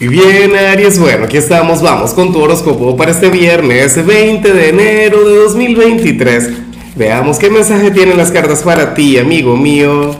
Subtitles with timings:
[0.00, 4.68] Y bien, Aries, bueno, aquí estamos, vamos con tu horóscopo para este viernes 20 de
[4.68, 6.50] enero de 2023.
[6.94, 10.14] Veamos qué mensaje tienen las cartas para ti, amigo mío.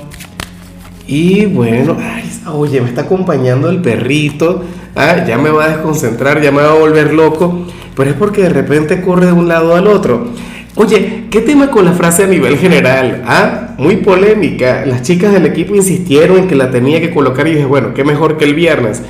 [1.06, 4.64] Y bueno, Aries, oye, me está acompañando el perrito.
[4.96, 7.64] Ah, ya me va a desconcentrar, ya me va a volver loco.
[7.94, 10.26] Pero es porque de repente corre de un lado al otro.
[10.74, 13.22] Oye, ¿qué tema con la frase a nivel general?
[13.24, 14.84] Ah, muy polémica.
[14.86, 18.02] Las chicas del equipo insistieron en que la tenía que colocar y dije, bueno, qué
[18.02, 19.02] mejor que el viernes.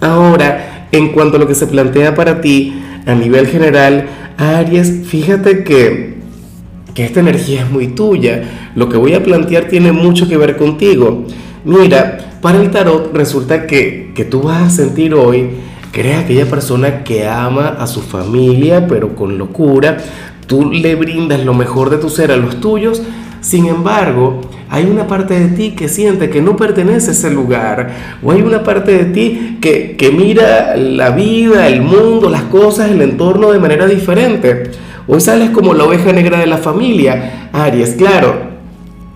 [0.00, 2.74] Ahora, en cuanto a lo que se plantea para ti
[3.06, 6.16] a nivel general, Aries, fíjate que,
[6.94, 8.42] que esta energía es muy tuya.
[8.74, 11.24] Lo que voy a plantear tiene mucho que ver contigo.
[11.64, 15.50] Mira, para el tarot resulta que, que tú vas a sentir hoy
[15.96, 19.96] que eres aquella persona que ama a su familia, pero con locura.
[20.46, 23.00] Tú le brindas lo mejor de tu ser a los tuyos.
[23.40, 27.90] Sin embargo, hay una parte de ti que siente que no pertenece a ese lugar,
[28.22, 32.90] o hay una parte de ti que, que mira la vida, el mundo, las cosas,
[32.90, 34.70] el entorno de manera diferente.
[35.08, 38.56] Hoy sales como la oveja negra de la familia, Aries, claro.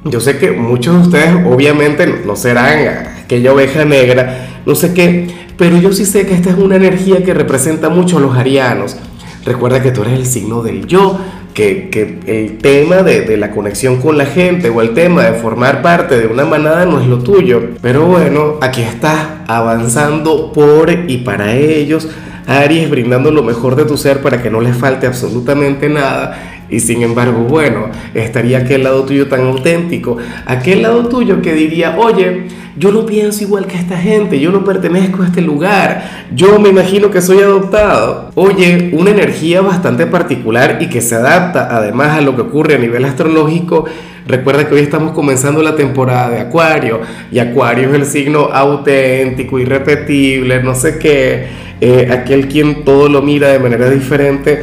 [0.05, 5.29] Yo sé que muchos de ustedes obviamente no serán aquella oveja negra, no sé qué,
[5.59, 8.97] pero yo sí sé que esta es una energía que representa mucho a los arianos.
[9.45, 11.19] Recuerda que tú eres el signo del yo,
[11.55, 15.83] que, el tema de, de, la conexión con la gente o el tema de formar
[15.83, 17.61] parte de una manada no es lo tuyo.
[17.83, 22.09] Pero bueno, aquí estás avanzando por y para ellos.
[22.47, 26.51] Aries brindando lo mejor de tu ser para que no les falte absolutamente nada.
[26.71, 31.97] Y sin embargo, bueno, estaría aquel lado tuyo tan auténtico, aquel lado tuyo que diría,
[31.99, 32.47] oye,
[32.81, 36.71] yo no pienso igual que esta gente, yo no pertenezco a este lugar, yo me
[36.71, 38.31] imagino que soy adoptado.
[38.37, 42.79] Oye, una energía bastante particular y que se adapta además a lo que ocurre a
[42.79, 43.85] nivel astrológico.
[44.27, 47.01] Recuerda que hoy estamos comenzando la temporada de Acuario
[47.31, 53.23] y Acuario es el signo auténtico, irrepetible, no sé qué eh, aquel quien todo lo
[53.23, 54.63] mira de manera diferente.